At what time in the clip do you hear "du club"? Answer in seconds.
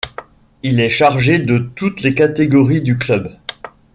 2.81-3.37